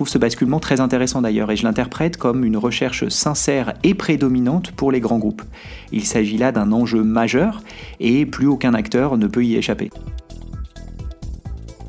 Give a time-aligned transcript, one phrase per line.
[0.00, 4.70] trouve ce basculement très intéressant d'ailleurs et je l'interprète comme une recherche sincère et prédominante
[4.70, 5.42] pour les grands groupes.
[5.92, 7.60] Il s'agit là d'un enjeu majeur
[8.00, 9.90] et plus aucun acteur ne peut y échapper.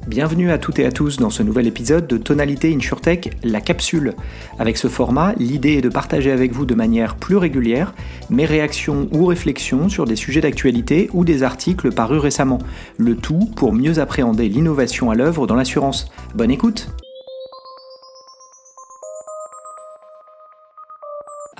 [0.08, 4.14] Bienvenue à toutes et à tous dans ce nouvel épisode de Tonalité InsurTech, la capsule.
[4.60, 7.94] Avec ce format, l'idée est de partager avec vous de manière plus régulière
[8.30, 12.60] mes réactions ou réflexions sur des sujets d'actualité ou des articles parus récemment.
[12.98, 16.12] Le tout pour mieux appréhender l'innovation à l'œuvre dans l'assurance.
[16.36, 16.90] Bonne écoute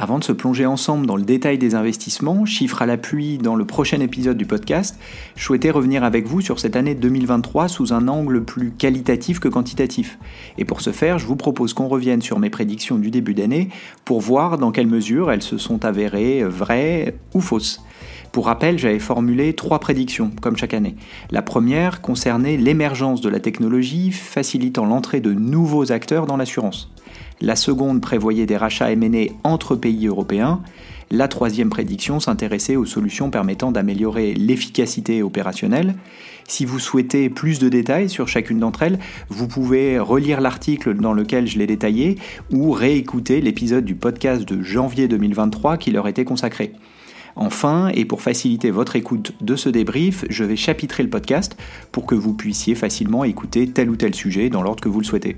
[0.02, 3.66] Avant de se plonger ensemble dans le détail des investissements, chiffres à l'appui dans le
[3.66, 4.98] prochain épisode du podcast,
[5.36, 9.48] je souhaitais revenir avec vous sur cette année 2023 sous un angle plus qualitatif que
[9.48, 10.18] quantitatif.
[10.58, 13.70] Et pour ce faire, je vous propose qu'on revienne sur mes prédictions du début d'année
[14.04, 17.80] pour voir dans quelle mesure elles se sont avérées vraies ou fausses.
[18.32, 20.96] Pour rappel, j'avais formulé trois prédictions, comme chaque année.
[21.32, 26.90] La première concernait l'émergence de la technologie facilitant l'entrée de nouveaux acteurs dans l'assurance.
[27.42, 30.62] La seconde prévoyait des rachats M&A entre pays européens.
[31.10, 35.96] La troisième prédiction s'intéressait aux solutions permettant d'améliorer l'efficacité opérationnelle.
[36.48, 41.14] Si vous souhaitez plus de détails sur chacune d'entre elles, vous pouvez relire l'article dans
[41.14, 42.18] lequel je l'ai détaillé
[42.50, 46.72] ou réécouter l'épisode du podcast de janvier 2023 qui leur était consacré.
[47.36, 51.58] Enfin, et pour faciliter votre écoute de ce débrief, je vais chapitrer le podcast
[51.92, 55.06] pour que vous puissiez facilement écouter tel ou tel sujet dans l'ordre que vous le
[55.06, 55.38] souhaitez.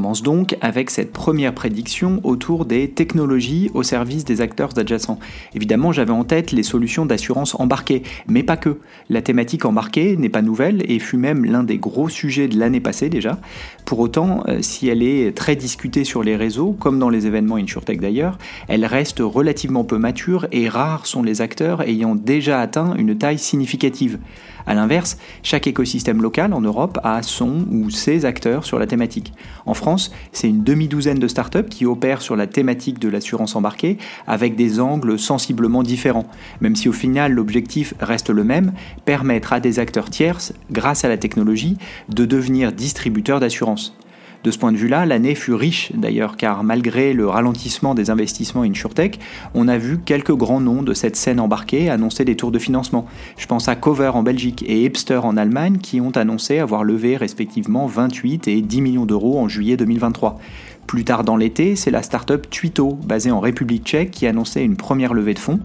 [0.00, 5.18] Commence donc avec cette première prédiction autour des technologies au service des acteurs adjacents.
[5.54, 8.78] Évidemment, j'avais en tête les solutions d'assurance embarquées, mais pas que.
[9.10, 12.80] La thématique embarquée n'est pas nouvelle et fut même l'un des gros sujets de l'année
[12.80, 13.38] passée déjà.
[13.84, 17.56] Pour autant, euh, si elle est très discutée sur les réseaux, comme dans les événements
[17.56, 22.94] InsurTech d'ailleurs, elle reste relativement peu mature et rares sont les acteurs ayant déjà atteint
[22.96, 24.18] une taille significative.
[24.66, 29.32] A l'inverse, chaque écosystème local en Europe a son ou ses acteurs sur la thématique.
[29.66, 33.98] En France, c'est une demi-douzaine de startups qui opèrent sur la thématique de l'assurance embarquée
[34.26, 36.26] avec des angles sensiblement différents,
[36.60, 38.72] même si au final l'objectif reste le même,
[39.04, 41.76] permettre à des acteurs tierces, grâce à la technologie,
[42.08, 43.96] de devenir distributeurs d'assurance.
[44.42, 48.62] De ce point de vue-là, l'année fut riche d'ailleurs, car malgré le ralentissement des investissements
[48.62, 49.20] InsurTech,
[49.54, 53.04] on a vu quelques grands noms de cette scène embarquée annoncer des tours de financement.
[53.36, 57.18] Je pense à Cover en Belgique et Epster en Allemagne qui ont annoncé avoir levé
[57.18, 60.38] respectivement 28 et 10 millions d'euros en juillet 2023.
[60.86, 64.76] Plus tard dans l'été, c'est la start-up Tuito, basée en République tchèque, qui annonçait une
[64.76, 65.60] première levée de fonds.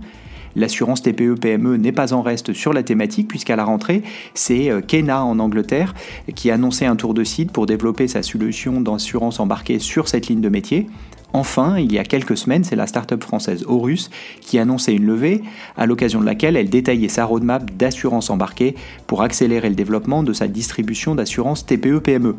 [0.56, 5.24] L'assurance TPE-PME n'est pas en reste sur la thématique puisqu'à la rentrée, c'est euh, Kena
[5.24, 5.94] en Angleterre
[6.34, 10.28] qui a annoncé un tour de site pour développer sa solution d'assurance embarquée sur cette
[10.28, 10.88] ligne de métier.
[11.34, 15.42] Enfin, il y a quelques semaines, c'est la start-up française Horus qui annonçait une levée,
[15.76, 20.32] à l'occasion de laquelle elle détaillait sa roadmap d'assurance embarquée pour accélérer le développement de
[20.32, 22.38] sa distribution d'assurance TPE-PME.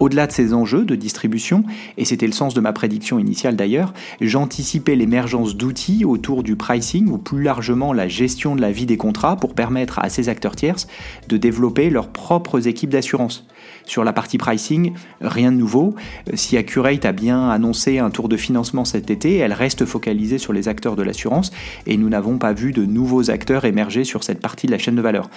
[0.00, 1.62] Au-delà de ces enjeux de distribution,
[1.98, 7.08] et c'était le sens de ma prédiction initiale d'ailleurs, j'anticipais l'émergence d'outils autour du pricing
[7.08, 10.56] ou plus largement la gestion de la vie des contrats pour permettre à ces acteurs
[10.56, 10.88] tierces
[11.28, 13.46] de développer leurs propres équipes d'assurance.
[13.86, 15.94] Sur la partie pricing, rien de nouveau.
[16.34, 20.52] Si Accurate a bien annoncé un tour de financement cet été, elle reste focalisée sur
[20.52, 21.50] les acteurs de l'assurance
[21.86, 24.96] et nous n'avons pas vu de nouveaux acteurs émerger sur cette partie de la chaîne
[24.96, 25.30] de valeur.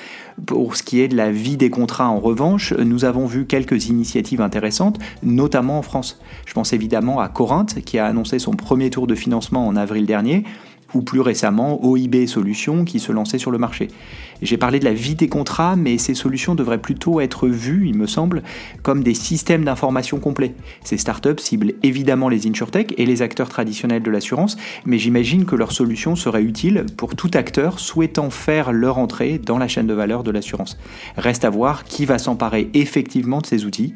[0.45, 3.87] Pour ce qui est de la vie des contrats, en revanche, nous avons vu quelques
[3.87, 6.19] initiatives intéressantes, notamment en France.
[6.45, 10.05] Je pense évidemment à Corinthe qui a annoncé son premier tour de financement en avril
[10.05, 10.43] dernier
[10.93, 13.87] ou plus récemment OIB Solutions qui se lançait sur le marché.
[14.41, 17.95] J'ai parlé de la vie des contrats, mais ces solutions devraient plutôt être vues, il
[17.95, 18.43] me semble,
[18.81, 20.53] comme des systèmes d'information complets.
[20.83, 25.55] Ces startups ciblent évidemment les insurtech et les acteurs traditionnels de l'assurance, mais j'imagine que
[25.55, 29.93] leurs solutions seraient utiles pour tout acteur souhaitant faire leur entrée dans la chaîne de
[29.93, 30.77] valeur de l'assurance.
[31.17, 33.95] Reste à voir qui va s'emparer effectivement de ces outils.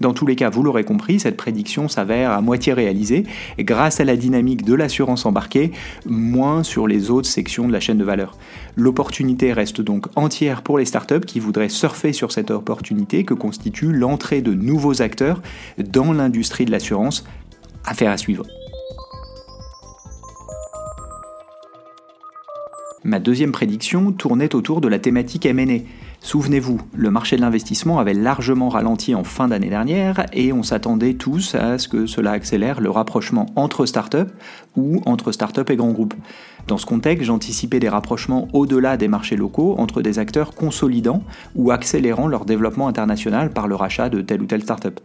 [0.00, 3.24] Dans tous les cas, vous l'aurez compris, cette prédiction s'avère à moitié réalisée
[3.58, 5.72] grâce à la dynamique de l'assurance embarquée,
[6.04, 8.36] moins sur les autres sections de la chaîne de valeur.
[8.76, 13.92] L'opportunité reste donc entière pour les startups qui voudraient surfer sur cette opportunité que constitue
[13.92, 15.40] l'entrée de nouveaux acteurs
[15.78, 17.24] dans l'industrie de l'assurance.
[17.84, 18.44] Affaire à suivre.
[23.04, 25.78] Ma deuxième prédiction tournait autour de la thématique M&A.
[26.20, 31.14] Souvenez-vous, le marché de l'investissement avait largement ralenti en fin d'année dernière et on s'attendait
[31.14, 34.32] tous à ce que cela accélère le rapprochement entre startups
[34.76, 36.14] ou entre startups et grands groupes.
[36.66, 41.22] Dans ce contexte, j'anticipais des rapprochements au-delà des marchés locaux entre des acteurs consolidants
[41.54, 44.98] ou accélérant leur développement international par le rachat de telle ou telle startup.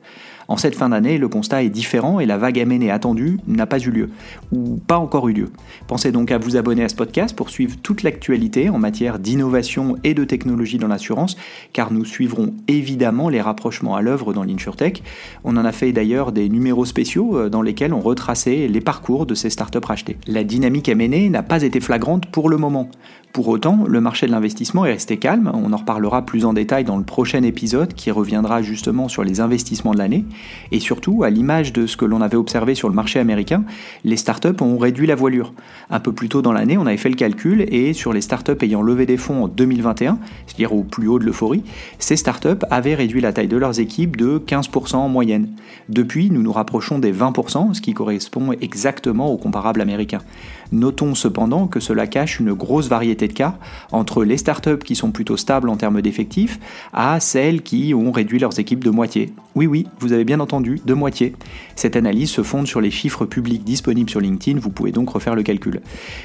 [0.48, 3.80] En cette fin d'année, le constat est différent et la vague M&A attendue n'a pas
[3.80, 4.10] eu lieu,
[4.52, 5.50] ou pas encore eu lieu.
[5.88, 9.98] Pensez donc à vous abonner à ce podcast pour suivre toute l'actualité en matière d'innovation
[10.04, 11.38] et de technologie dans l'assurance,
[11.74, 15.04] car nous suivrons évidemment les rapprochements à l'œuvre dans l'InsurTech.
[15.44, 19.26] On en a fait d'ailleurs des numéros spéciaux euh, dans lesquels on retraçait les parcours
[19.26, 20.18] de ces startups rachetées.
[20.28, 22.90] La dynamique M&A n'a pas été flagrante pour le moment.
[23.34, 26.84] Pour autant, le marché de l'investissement est resté calme, on en reparlera plus en détail
[26.84, 30.26] dans le prochain épisode qui reviendra justement sur les investissements de l'année,
[30.72, 33.64] et surtout, à l'image de ce que l'on avait observé sur le marché américain,
[34.04, 35.54] les startups ont réduit la voilure.
[35.90, 38.62] Un peu plus tôt dans l'année, on avait fait le calcul, et sur les startups
[38.62, 41.64] ayant levé des fonds en 2021, c'est-à-dire au plus haut de l'euphorie,
[42.00, 45.50] ces startups avaient réduit la taille de leurs équipes de 15% en moyenne.
[45.90, 50.20] Depuis, nous nous rapprochons des 20%, ce qui correspond exactement au comparable américain.
[50.72, 53.56] Notons cependant que cela cache une grosse variété de cas
[53.92, 56.60] entre les startups qui sont plutôt stables en termes d'effectifs
[56.94, 59.34] à celles qui ont réduit leurs équipes de moitié.
[59.56, 61.34] Oui, oui, vous avez bien entendu, de moitié.
[61.76, 65.36] Cette analyse se fonde sur les chiffres publics disponibles sur LinkedIn, vous pouvez donc refaire
[65.36, 65.82] le calcul.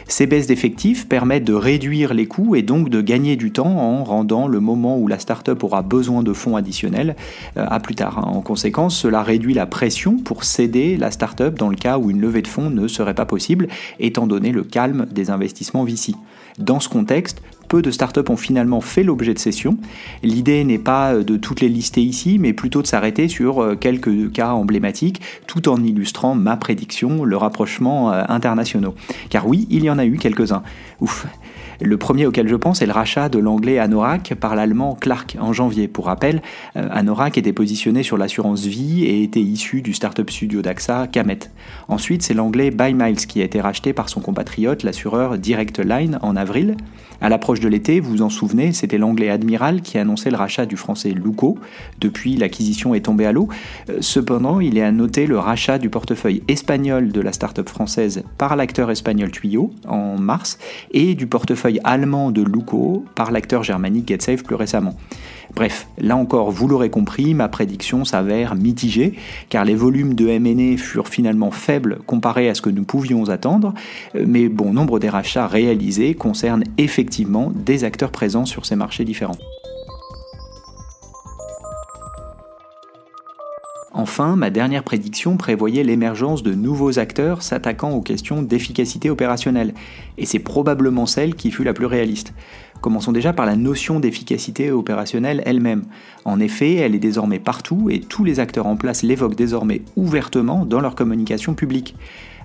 [0.09, 4.05] Ces baisses d'effectifs permettent de réduire les coûts et donc de gagner du temps en
[4.05, 7.17] rendant le moment où la startup aura besoin de fonds additionnels
[7.57, 8.27] euh, à plus tard.
[8.27, 12.21] En conséquence, cela réduit la pression pour céder la startup dans le cas où une
[12.21, 13.69] levée de fonds ne serait pas possible,
[14.01, 16.15] étant donné le calme des investissements VC.
[16.59, 19.77] Dans ce contexte, peu de startups ont finalement fait l'objet de sessions.
[20.23, 24.33] L'idée n'est pas de toutes les lister ici, mais plutôt de s'arrêter sur euh, quelques
[24.33, 28.95] cas emblématiques, tout en illustrant ma prédiction, le rapprochement euh, internationaux.
[29.29, 30.63] Car oui, il y en a eu quelques-uns.
[31.01, 31.27] Ouf,
[31.81, 35.53] le premier auquel je pense est le rachat de l'anglais Anorak par l'allemand Clark en
[35.53, 35.89] janvier.
[35.89, 36.43] Pour rappel,
[36.77, 41.39] euh, Anorak était positionné sur l'assurance vie et était issu du startup studio d'AXA Camet.
[41.89, 46.37] Ensuite, c'est l'anglais ByMiles qui a été racheté par son compatriote, l'assureur Direct Line, en
[46.37, 46.77] avril.
[47.21, 50.67] À l'approche de l'été, vous vous en souvenez, c'était l'anglais Admiral qui annonçait le rachat
[50.67, 51.59] du français Luco.
[51.99, 53.49] Depuis, l'acquisition est tombée à l'eau.
[53.89, 58.23] Euh, cependant, il est à noter le rachat du portefeuille espagnol de la start-up française
[58.39, 60.59] par l'acteur espagnol Tuyo en mars
[60.93, 64.97] et du portefeuille allemand de Luco par l'acteur germanique GetSafe plus récemment.
[65.55, 69.15] Bref, là encore, vous l'aurez compris, ma prédiction s'avère mitigée,
[69.49, 73.73] car les volumes de M&A furent finalement faibles comparés à ce que nous pouvions attendre,
[74.15, 79.05] euh, mais bon nombre des rachats réalisés concernent effectivement des acteurs présents sur ces marchés
[79.05, 79.39] différents.
[83.99, 89.73] Enfin, ma dernière prédiction prévoyait l'émergence de nouveaux acteurs s'attaquant aux questions d'efficacité opérationnelle,
[90.19, 92.35] et c'est probablement celle qui fut la plus réaliste.
[92.81, 95.85] Commençons déjà par la notion d'efficacité opérationnelle elle-même.
[96.25, 100.65] En effet, elle est désormais partout et tous les acteurs en place l'évoquent désormais ouvertement
[100.65, 101.97] dans leur communication publique.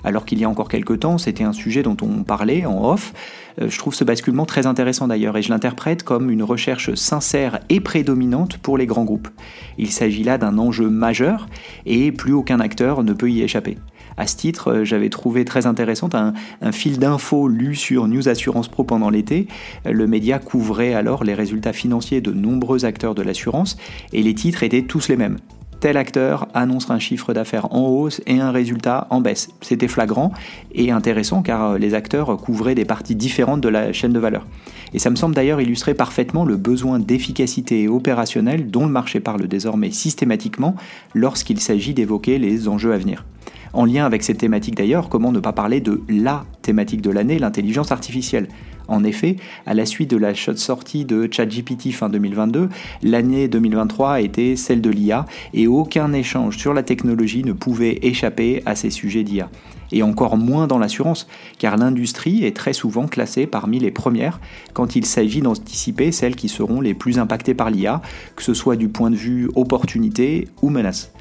[0.04, 3.13] Alors qu'il y a encore quelques temps, c'était un sujet dont on parlait en off,
[3.62, 7.60] euh, je trouve ce basculement très intéressant d'ailleurs et je l'interprète comme une recherche sincère
[7.69, 9.30] et prédominante pour les grands groupes.
[9.77, 11.48] Il s'agit là d'un enjeu majeur
[11.86, 13.77] et plus aucun acteur ne peut y échapper.
[14.18, 16.34] À ce titre, euh, j'avais trouvé très intéressant un,
[16.72, 19.48] fil d'infos lu sur News Assurance Pro pendant l'été.
[19.86, 23.78] Euh, le média couvrait alors les résultats financiers de nombreux acteurs de l'assurance
[24.13, 25.38] et les titres étaient tous les mêmes
[25.81, 29.50] tel acteur annonce un chiffre d'affaires en hausse et un résultat en baisse.
[29.62, 30.31] C'était flagrant
[30.74, 34.45] et intéressant car euh, les acteurs couvraient des parties différentes de la chaîne de valeur.
[34.94, 39.48] Et ça me semble d'ailleurs illustrer parfaitement le besoin d'efficacité opérationnelle dont le marché parle
[39.48, 40.75] désormais systématiquement
[41.16, 43.25] lorsqu'il s'agit d'évoquer les enjeux à venir.
[43.74, 47.39] En lien avec cette thématique d'ailleurs, comment ne pas parler de la thématique de l'année,
[47.39, 48.50] l'intelligence artificielle?
[48.91, 52.67] En effet, à la suite de la sortie de ChatGPT fin 2022,
[53.03, 58.00] l'année 2023 a été celle de l'IA et aucun échange sur la technologie ne pouvait
[58.01, 59.50] échapper à ces sujets d'IA.
[59.93, 64.39] Et encore moins dans l'assurance, car l'industrie est très souvent classée parmi les premières
[64.74, 68.01] quand il s'agit d'anticiper celles qui seront les plus impactées par l'IA,
[68.36, 71.12] que ce soit du point de vue opportunité ou menace.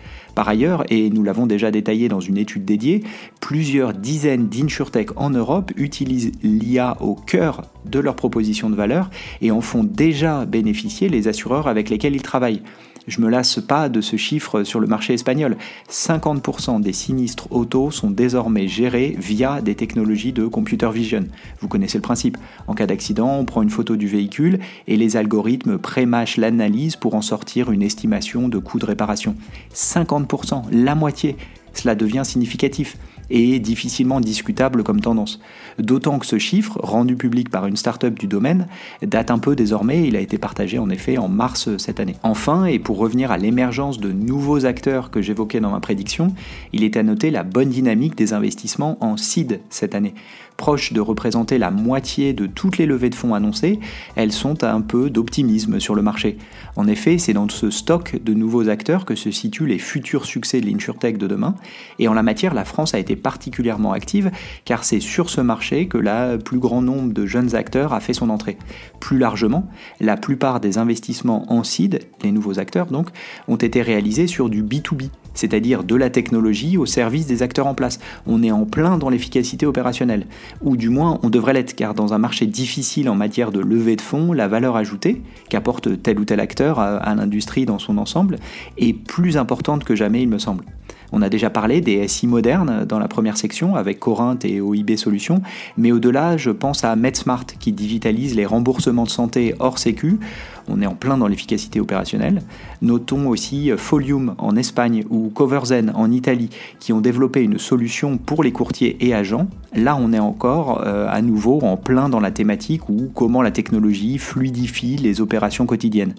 [0.40, 3.04] Par ailleurs, et nous l'avons déjà détaillé dans une étude dédiée,
[3.42, 9.10] plusieurs dizaines d'insurtech en Europe utilisent l'IA au cœur de leur proposition de valeur
[9.42, 12.62] et en font déjà bénéficier les assureurs avec lesquels ils travaillent.
[13.10, 15.56] Je me lasse pas de ce chiffre sur le marché espagnol.
[15.90, 21.24] 50% des sinistres auto sont désormais gérés via des technologies de computer vision.
[21.60, 22.38] Vous connaissez le principe.
[22.68, 27.16] En cas d'accident, on prend une photo du véhicule et les algorithmes prémâchent l'analyse pour
[27.16, 29.34] en sortir une estimation de coût de réparation.
[29.74, 31.36] 50%, la moitié.
[31.74, 32.96] Cela devient significatif.
[33.30, 35.40] Et difficilement discutable comme tendance.
[35.78, 38.66] D'autant que ce chiffre, rendu public par une start-up du domaine,
[39.02, 42.16] date un peu désormais, il a été partagé en effet en mars cette année.
[42.22, 46.34] Enfin, et pour revenir à l'émergence de nouveaux acteurs que j'évoquais dans ma prédiction,
[46.72, 50.14] il est à noter la bonne dynamique des investissements en seed cette année
[50.60, 53.80] proches de représenter la moitié de toutes les levées de fonds annoncées,
[54.14, 56.36] elles sont un peu d'optimisme sur le marché.
[56.76, 60.60] En effet, c'est dans ce stock de nouveaux acteurs que se situent les futurs succès
[60.60, 61.54] de l'InsurTech de demain,
[61.98, 64.30] et en la matière, la France a été particulièrement active,
[64.64, 68.14] car c'est sur ce marché que le plus grand nombre de jeunes acteurs a fait
[68.14, 68.58] son entrée.
[68.98, 69.68] Plus largement,
[70.00, 73.08] la plupart des investissements en seed, les nouveaux acteurs donc,
[73.48, 77.74] ont été réalisés sur du B2B, c'est-à-dire de la technologie au service des acteurs en
[77.74, 77.98] place.
[78.26, 80.26] On est en plein dans l'efficacité opérationnelle,
[80.62, 83.96] ou du moins on devrait l'être, car dans un marché difficile en matière de levée
[83.96, 88.36] de fonds, la valeur ajoutée qu'apporte tel ou tel acteur à, l'industrie dans son ensemble
[88.76, 90.64] est plus importante que jamais, il me semble.
[91.12, 94.96] On a déjà parlé des SI modernes dans la première section avec Corinth et OIB
[94.96, 95.42] Solutions,
[95.76, 100.20] mais au-delà, je pense à MedSmart qui digitalise les remboursements de santé hors sécu.
[100.68, 102.42] On est en plein dans l'efficacité opérationnelle.
[102.82, 108.42] Notons aussi Folium en Espagne ou Coverzen en Italie qui ont développé une solution pour
[108.42, 109.46] les courtiers et agents.
[109.74, 113.50] Là, on est encore euh, à nouveau en plein dans la thématique ou comment la
[113.50, 116.14] technologie fluidifie les opérations quotidiennes.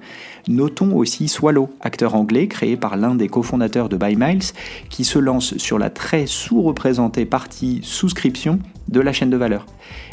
[0.48, 4.54] Notons aussi Swallow, acteur anglais créé par l'un des cofondateurs de BuyMiles,
[4.90, 8.60] qui se lance sur la très sous-représentée partie souscription
[8.92, 9.66] de la chaîne de valeur.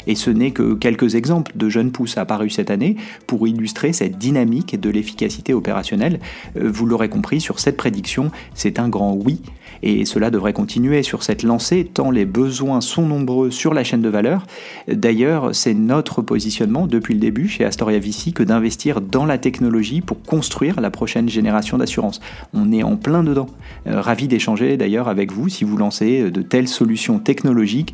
[0.07, 2.95] Et ce n'est que quelques exemples de jeunes pousses apparus cette année
[3.27, 6.19] pour illustrer cette dynamique de l'efficacité opérationnelle.
[6.57, 9.41] Euh, vous l'aurez compris, sur cette prédiction, c'est un grand oui,
[9.83, 14.01] et cela devrait continuer sur cette lancée tant les besoins sont nombreux sur la chaîne
[14.01, 14.45] de valeur.
[14.87, 20.01] D'ailleurs, c'est notre positionnement depuis le début chez Astoria VC que d'investir dans la technologie
[20.01, 22.19] pour construire la prochaine génération d'assurance.
[22.53, 23.47] On est en plein dedans.
[23.87, 27.93] Euh, ravi d'échanger d'ailleurs avec vous si vous lancez de telles solutions technologiques